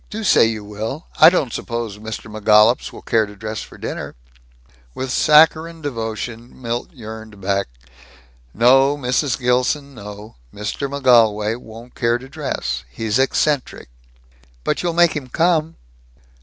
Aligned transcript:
Do 0.09 0.23
say 0.23 0.45
you 0.45 0.63
will. 0.63 1.05
I 1.19 1.29
don't 1.29 1.53
suppose 1.53 1.99
Mr. 1.99 2.21
McGollups 2.25 2.91
will 2.91 3.03
care 3.03 3.27
to 3.27 3.35
dress 3.35 3.61
for 3.61 3.77
dinner?" 3.77 4.15
With 4.95 5.11
saccharin 5.11 5.83
devotion 5.83 6.59
Milt 6.59 6.91
yearned 6.91 7.39
back, 7.39 7.67
"No, 8.51 8.97
Mrs. 8.97 9.37
Gilson. 9.39 9.93
No. 9.93 10.37
Mr. 10.51 10.89
McGolwey 10.89 11.55
won't 11.55 11.93
care 11.93 12.17
to 12.17 12.27
dress. 12.27 12.83
He's 12.89 13.19
eccentric." 13.19 13.89
"But 14.63 14.81
you'll 14.81 14.93
make 14.93 15.15
him 15.15 15.27
come?" 15.29 15.75